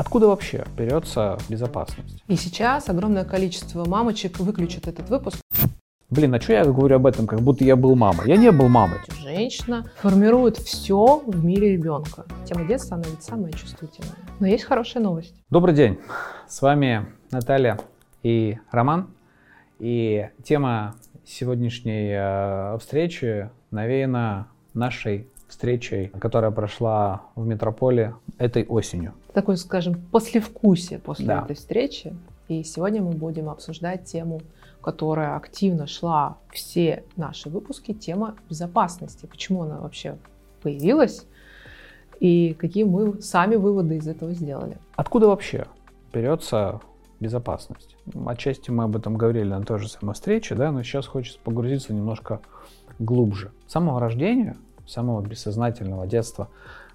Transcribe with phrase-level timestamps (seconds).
[0.00, 2.24] Откуда вообще берется безопасность?
[2.26, 5.36] И сейчас огромное количество мамочек выключат этот выпуск.
[6.08, 8.26] Блин, а что я говорю об этом, как будто я был мамой?
[8.26, 8.96] Я не был мамой.
[9.20, 12.24] Женщина формирует все в мире ребенка.
[12.46, 14.16] Тема детства, она ведь самая чувствительная.
[14.38, 15.34] Но есть хорошая новость.
[15.50, 15.98] Добрый день.
[16.48, 17.78] С вами Наталья
[18.22, 19.10] и Роман.
[19.80, 20.94] И тема
[21.26, 29.12] сегодняшней э, встречи навеяна нашей встречей, которая прошла в метрополе этой осенью.
[29.32, 31.42] Такое, скажем, послевкусие после Да.
[31.42, 32.14] этой встречи.
[32.48, 34.40] И сегодня мы будем обсуждать тему,
[34.82, 39.26] которая активно шла все наши выпуски, тема безопасности.
[39.26, 40.16] Почему она вообще
[40.62, 41.26] появилась
[42.18, 44.78] и какие мы сами выводы из этого сделали.
[44.96, 45.66] Откуда вообще
[46.12, 46.80] берется
[47.18, 47.96] безопасность?
[48.26, 51.94] Отчасти мы об этом говорили на той же самой встрече, да, но сейчас хочется погрузиться
[51.94, 52.40] немножко
[52.98, 53.52] глубже.
[53.66, 56.48] С самого рождения, с самого бессознательного детства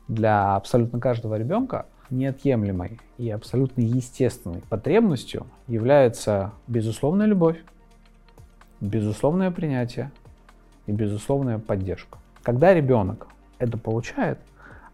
[0.08, 7.58] для абсолютно каждого ребенка неотъемлемой и абсолютно естественной потребностью является безусловная любовь,
[8.82, 10.12] безусловное принятие
[10.88, 12.18] и безусловная поддержка.
[12.44, 14.40] Когда ребенок это получает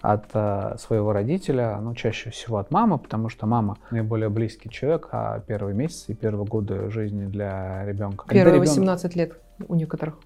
[0.02, 5.10] от э, своего родителя, ну, чаще всего от мамы, потому что мама наиболее близкий человек,
[5.12, 8.26] а первые месяцы и первые годы жизни для ребенка.
[8.28, 9.34] Первые ребенок- 18 лет
[9.68, 10.18] у некоторых.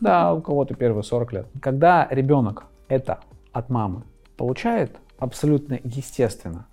[0.00, 1.46] да, у кого-то первые 40 лет.
[1.60, 3.18] Когда ребенок это
[3.52, 4.02] от мамы
[4.36, 6.66] получает абсолютно естественно,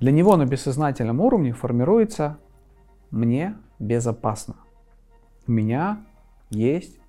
[0.00, 2.38] для него на бессознательном уровне формируется
[3.10, 4.56] «мне безопасно».
[5.46, 6.00] У меня
[6.50, 7.00] есть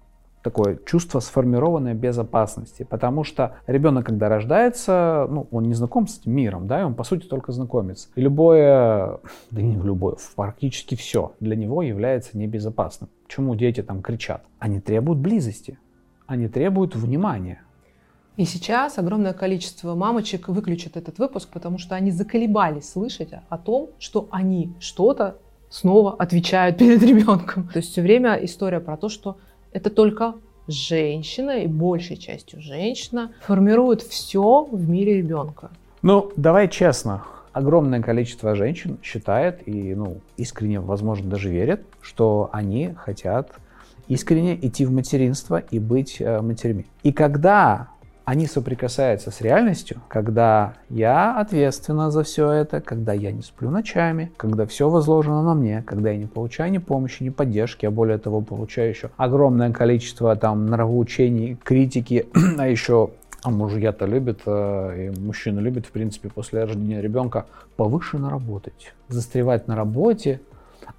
[0.44, 6.34] такое чувство сформированной безопасности, потому что ребенок, когда рождается, ну, он не знаком с этим
[6.34, 8.10] миром, да, и он, по сути, только знакомится.
[8.16, 9.20] И любое,
[9.52, 13.10] да не любое, практически все для него является небезопасным.
[13.28, 14.44] Почему дети там кричат?
[14.60, 15.78] Они требуют близости,
[16.26, 17.62] они требуют внимания.
[18.42, 23.92] И сейчас огромное количество мамочек выключат этот выпуск, потому что они заколебались слышать о том,
[24.00, 25.36] что они что-то
[25.70, 27.68] снова отвечают перед ребенком.
[27.68, 29.38] То есть все время история про то, что
[29.74, 30.34] это только
[30.68, 35.70] женщина и большей частью женщина формирует все в мире ребенка.
[36.02, 37.24] Ну, давай честно,
[37.54, 43.52] огромное количество женщин считает и, ну, искренне, возможно, даже верят, что они хотят
[44.08, 46.88] искренне идти в материнство и быть э, матерьми.
[47.04, 47.91] И когда
[48.26, 54.32] они соприкасаются с реальностью, когда я ответственна за все это, когда я не сплю ночами,
[54.38, 58.18] когда все возложено на мне, когда я не получаю ни помощи, ни поддержки, а более
[58.18, 62.28] того получаю еще огромное количество там нравоучений, критики,
[62.58, 63.12] а еще
[63.44, 69.68] а мужья-то любят, э, и мужчины любят, в принципе, после рождения ребенка повышенно работать, застревать
[69.68, 70.42] на работе,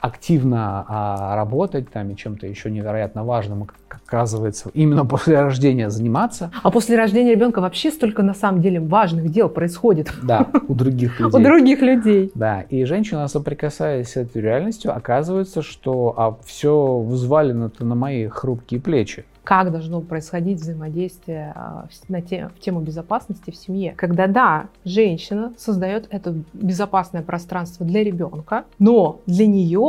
[0.00, 6.50] активно а, работать там и чем-то еще невероятно важным, как оказывается, именно после рождения заниматься.
[6.62, 11.18] А после рождения ребенка вообще столько на самом деле важных дел происходит Да, у других
[11.20, 11.44] у людей.
[11.44, 12.30] других людей.
[12.34, 18.80] Да, и женщина, соприкасаясь с этой реальностью, оказывается, что а все взвалено-то на мои хрупкие
[18.80, 19.24] плечи.
[19.44, 23.92] как должно происходить взаимодействие а, на те- в тему безопасности в семье.
[23.96, 29.81] Когда, да, женщина создает это безопасное пространство для ребенка, но для нее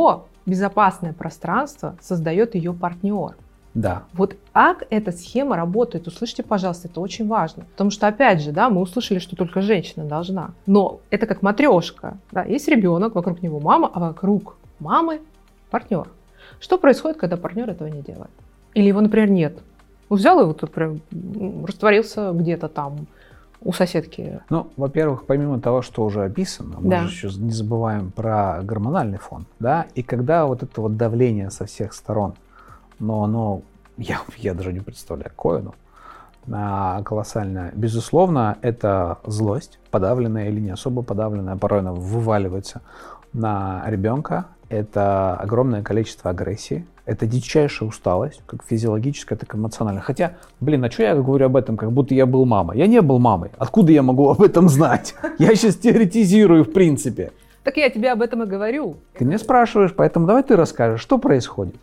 [0.46, 3.34] безопасное пространство создает ее партнер.
[3.74, 7.64] Да, Вот как эта схема работает, услышьте, пожалуйста, это очень важно.
[7.72, 10.50] Потому что, опять же, да, мы услышали, что только женщина должна.
[10.66, 12.16] Но это как матрешка.
[12.30, 15.20] Да, есть ребенок, вокруг него мама, а вокруг мамы
[15.70, 16.08] партнер.
[16.60, 18.30] Что происходит, когда партнер этого не делает?
[18.74, 19.58] Или его, например, нет?
[20.08, 23.06] Ну, взял его тут прям, м, растворился где-то там
[23.64, 24.40] у соседки.
[24.50, 27.02] Ну, во-первых, помимо того, что уже описано, мы Да.
[27.06, 31.64] же еще не забываем про гормональный фон, да, и когда вот это вот давление со
[31.64, 32.34] всех сторон,
[32.98, 33.62] но оно,
[33.96, 35.74] я, я даже не представляю, какое оно,
[36.52, 37.72] а, колоссальное.
[37.74, 42.82] Безусловно, это злость, подавленная или не особо подавленная, порой она вываливается
[43.32, 50.02] на ребенка, это огромное количество агрессии, это дичайшая усталость, как физиологическая, так и эмоциональная.
[50.02, 52.78] Хотя, блин, а что я говорю об этом, как будто я был мамой?
[52.78, 53.50] Я не был мамой.
[53.58, 55.14] Откуда я могу об этом знать?
[55.38, 57.32] Я сейчас теоретизирую, в принципе.
[57.62, 58.96] Так я тебе об этом и говорю.
[59.18, 61.76] Ты меня спрашиваешь, поэтому давай ты расскажешь, что происходит.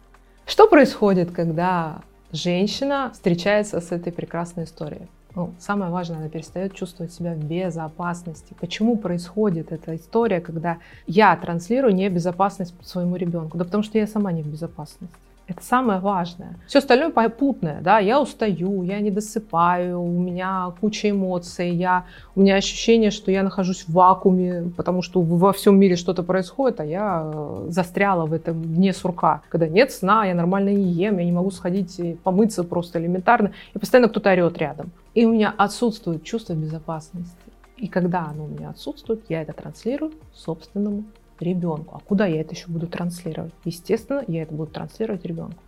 [0.46, 2.02] Что происходит, когда
[2.32, 5.08] женщина встречается с этой прекрасной историей?
[5.34, 8.54] Ну, самое важное, она перестает чувствовать себя в безопасности.
[8.60, 13.58] Почему происходит эта история, когда я транслирую небезопасность своему ребенку?
[13.58, 15.16] Да потому что я сама не в безопасности.
[15.52, 16.56] Это самое важное.
[16.66, 22.06] Все остальное попутное, да, я устаю, я не досыпаю, у меня куча эмоций, я,
[22.36, 26.80] у меня ощущение, что я нахожусь в вакууме, потому что во всем мире что-то происходит,
[26.80, 29.42] а я э, застряла в этом дне сурка.
[29.50, 33.52] Когда нет сна, я нормально не ем, я не могу сходить и помыться просто элементарно,
[33.74, 34.92] и постоянно кто-то орет рядом.
[35.16, 37.36] И у меня отсутствует чувство безопасности.
[37.76, 41.04] И когда оно у меня отсутствует, я это транслирую собственному
[41.42, 41.96] ребенку.
[41.96, 43.54] А куда я это еще буду транслировать?
[43.66, 45.62] Естественно, я это буду транслировать ребенку.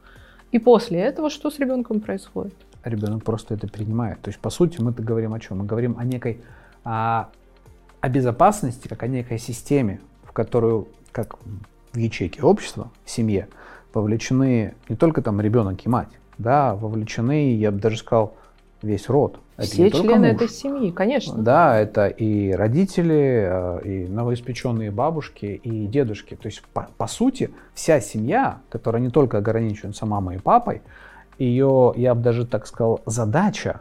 [0.51, 2.53] И после этого что с ребенком происходит?
[2.83, 4.21] Ребенок просто это принимает.
[4.21, 5.59] То есть, по сути, мы говорим о чем?
[5.59, 6.41] Мы говорим о некой
[6.83, 7.29] о,
[8.01, 11.37] о безопасности, как о некой системе, в которую, как
[11.93, 13.47] в ячейке общества, в семье,
[13.93, 18.35] вовлечены не только там ребенок и мать, да, вовлечены, я бы даже сказал,
[18.81, 19.39] весь род.
[19.55, 20.35] Это Все члены муж.
[20.35, 21.38] этой семьи, конечно.
[21.38, 26.35] Да, это и родители, э, и новоиспеченные бабушки, и дедушки.
[26.35, 30.81] То есть, по, по сути, вся семья, которая не только ограничивается мамой и папой,
[31.38, 33.79] ее, я бы даже так сказал, задача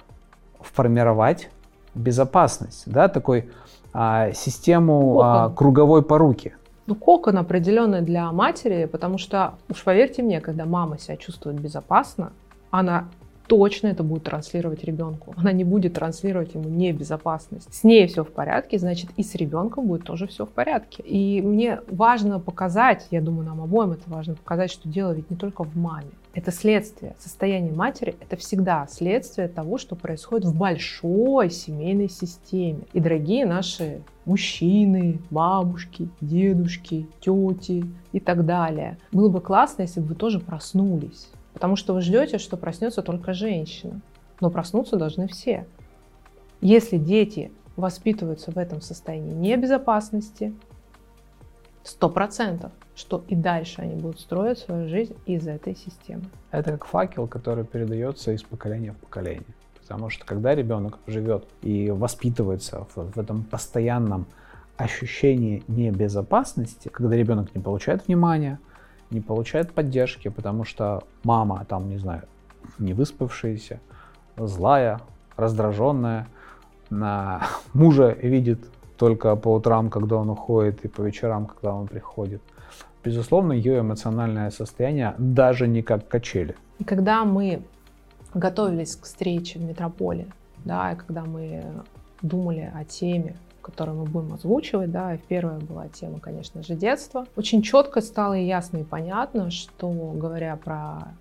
[0.60, 1.48] формировать
[1.94, 3.50] безопасность, да, такой
[3.92, 6.54] а, систему а, круговой поруки.
[6.86, 12.32] Ну, кокон определенный для матери, потому что, уж поверьте мне, когда мама себя чувствует безопасно,
[12.70, 13.08] она
[13.52, 15.34] точно это будет транслировать ребенку.
[15.36, 17.68] Она не будет транслировать ему небезопасность.
[17.70, 21.02] С ней все в порядке, значит и с ребенком будет тоже все в порядке.
[21.02, 25.36] И мне важно показать, я думаю, нам обоим это важно показать, что дело ведь не
[25.36, 26.08] только в маме.
[26.32, 27.14] Это следствие.
[27.18, 32.84] Состояние матери– это всегда следствие того, что происходит в большой семейной системе.
[32.94, 40.06] И, дорогие наши мужчины, бабушки, дедушки, тети и так далее, было бы классно, если бы
[40.06, 44.00] вы тоже проснулись Потому что вы ждете, что проснется только женщина.
[44.40, 45.66] Но проснуться должны все.
[46.60, 50.54] Если дети воспитываются в этом состоянии небезопасности,
[51.82, 56.24] сто процентов, что и дальше они будут строить свою жизнь из этой системы.
[56.50, 59.46] Это как факел, который передается из поколения в поколение.
[59.80, 64.26] Потому что когда ребенок живет и воспитывается в, в этом постоянном
[64.76, 68.58] ощущении небезопасности, когда ребенок не получает внимания,
[69.12, 72.22] не получает поддержки, потому что мама там, не знаю,
[72.78, 73.80] не выспавшаяся,
[74.36, 75.00] злая,
[75.36, 76.26] раздраженная,
[76.90, 77.42] на
[77.74, 78.58] мужа видит
[78.96, 82.40] только по утрам, когда он уходит, и по вечерам, когда он приходит.
[83.04, 86.54] Безусловно, ее эмоциональное состояние даже не как качели.
[86.78, 87.62] И когда мы
[88.32, 90.26] готовились к встрече в метрополе,
[90.64, 91.64] да, и когда мы
[92.22, 97.26] думали о теме которую мы будем озвучивать, да, и первая была тема, конечно же, детства.
[97.36, 101.14] Очень четко стало и ясно и понятно, что, говоря про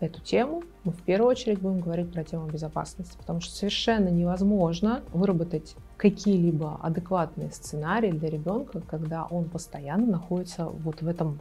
[0.00, 5.02] эту тему, мы в первую очередь будем говорить про тему безопасности, потому что совершенно невозможно
[5.12, 11.38] выработать какие-либо адекватные сценарии для ребенка, когда он постоянно находится вот в этом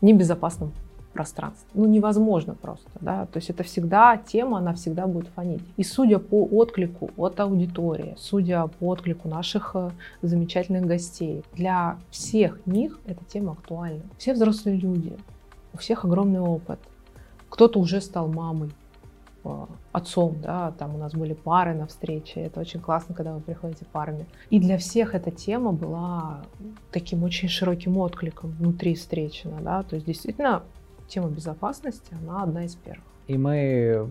[0.00, 0.72] небезопасном
[1.16, 1.66] пространстве.
[1.72, 5.62] Ну, невозможно просто, да, то есть это всегда тема, она всегда будет фонить.
[5.78, 9.90] И судя по отклику от аудитории, судя по отклику наших э,
[10.20, 14.02] замечательных гостей, для всех них эта тема актуальна.
[14.18, 15.16] Все взрослые люди,
[15.72, 16.78] у всех огромный опыт.
[17.48, 18.70] Кто-то уже стал мамой,
[19.44, 23.40] э, отцом, да, там у нас были пары на встрече, это очень классно, когда вы
[23.40, 24.26] приходите парами.
[24.50, 26.42] И для всех эта тема была
[26.92, 30.62] таким очень широким откликом внутри встречи, да, то есть действительно
[31.08, 33.04] тема безопасности, она одна из первых.
[33.26, 34.10] И мы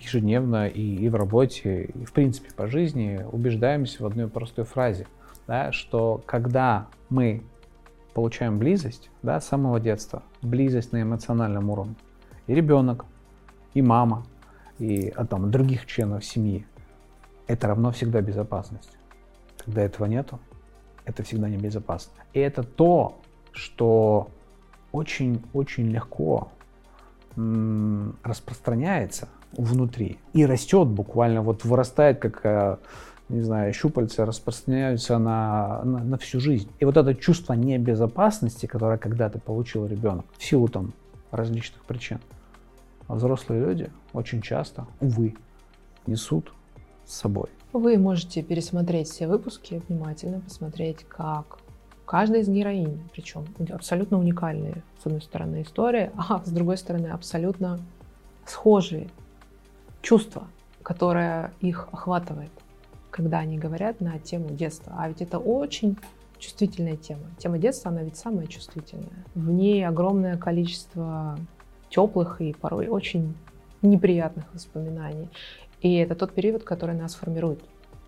[0.00, 5.06] ежедневно и, и в работе, и в принципе по жизни убеждаемся в одной простой фразе,
[5.46, 7.42] да, что когда мы
[8.14, 11.94] получаем близость да, с самого детства, близость на эмоциональном уровне,
[12.46, 13.04] и ребенок,
[13.74, 14.26] и мама,
[14.78, 16.66] и а, там, других членов семьи,
[17.46, 18.98] это равно всегда безопасность.
[19.64, 20.40] Когда этого нету,
[21.04, 22.12] это всегда небезопасно.
[22.32, 23.20] И это то,
[23.52, 24.28] что
[24.92, 26.52] очень-очень легко
[27.34, 32.76] распространяется внутри и растет буквально, вот вырастает, как, э,
[33.28, 36.70] не знаю, щупальца распространяются на, на, на всю жизнь.
[36.78, 40.92] И вот это чувство небезопасности, которое когда-то получил ребенок в силу там
[41.30, 42.20] различных причин,
[43.08, 45.34] взрослые люди очень часто, увы,
[46.06, 46.52] несут
[47.06, 47.48] с собой.
[47.72, 51.58] Вы можете пересмотреть все выпуски, внимательно посмотреть, как
[52.04, 57.80] Каждая из героинь, причем абсолютно уникальные, с одной стороны, истории, а с другой стороны, абсолютно
[58.46, 59.08] схожие
[60.02, 60.48] чувства,
[60.82, 62.50] которые их охватывает,
[63.10, 64.94] когда они говорят на тему детства.
[64.98, 65.96] А ведь это очень
[66.38, 67.22] чувствительная тема.
[67.38, 69.24] Тема детства, она ведь самая чувствительная.
[69.34, 71.38] В ней огромное количество
[71.88, 73.34] теплых и порой очень
[73.80, 75.28] неприятных воспоминаний.
[75.80, 77.60] И это тот период, который нас формирует.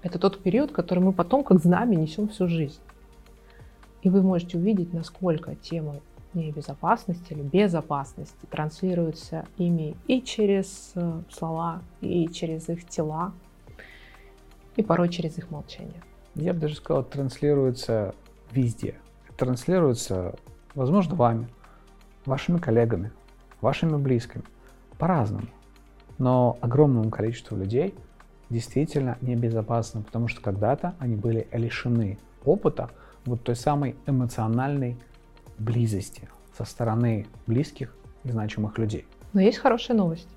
[0.03, 2.79] Это тот период, который мы потом как знамя несем всю жизнь.
[4.05, 5.97] И вы можете увидеть, насколько тема
[6.35, 13.33] безопасности или безопасности транслируется ими и через э, слова, и через их тела,
[14.77, 16.03] и порой через их молчание.
[16.35, 18.15] Я бы даже сказал, транслируется
[18.51, 18.97] везде.
[19.37, 20.35] Транслируется,
[20.75, 21.49] возможно, вами,
[22.27, 23.11] вашими коллегами,
[23.61, 24.45] вашими близкими,
[24.99, 25.47] по-разному.
[26.19, 27.95] Но огромному количеству людей
[28.51, 32.91] действительно небезопасны, потому что когда-то они были лишены опыта
[33.25, 34.97] вот той самой эмоциональной
[35.59, 39.07] близости со стороны близких и значимых людей.
[39.33, 40.29] Но есть хорошая новость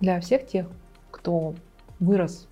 [0.00, 0.66] для всех тех,
[1.10, 1.54] кто
[2.00, 2.48] вырос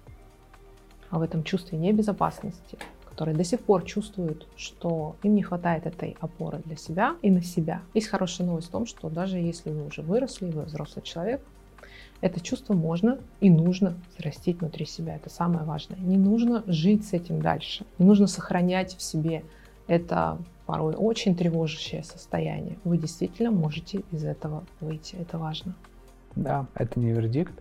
[1.11, 6.61] в этом чувстве небезопасности, которые до сих пор чувствуют, что им не хватает этой опоры
[6.65, 7.83] для себя и на себя.
[7.95, 11.41] Есть хорошая новость в том, что даже если вы уже выросли, вы взрослый человек,
[12.25, 15.17] это чувство можно и нужно взрастить внутри себя.
[15.17, 15.99] Это самое важное.
[15.99, 17.85] Не нужно жить с этим дальше.
[17.99, 19.45] Не нужно сохранять в себе
[19.87, 22.79] это порой очень тревожащее состояние.
[22.83, 25.17] Вы действительно можете из этого выйти.
[25.17, 25.75] Это важно.
[26.35, 27.53] Да, это не вердикт,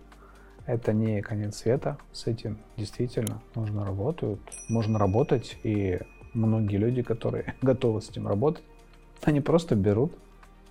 [0.64, 1.98] это не конец света.
[2.12, 4.40] С этим действительно нужно работать.
[4.70, 6.00] Можно работать, и
[6.32, 8.64] многие люди, которые готовы с этим работать,
[9.24, 10.14] они просто берут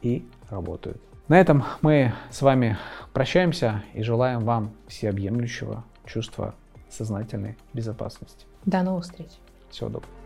[0.01, 0.99] и работают.
[1.29, 2.77] На этом мы с вами
[3.13, 6.53] прощаемся и желаем вам всеобъемлющего чувства
[6.89, 8.45] сознательной безопасности.
[8.65, 9.29] До новых встреч.
[9.69, 10.22] Всего доброго.